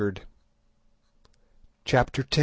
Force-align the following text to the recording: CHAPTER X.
CHAPTER 1.85 2.23
X. 2.23 2.39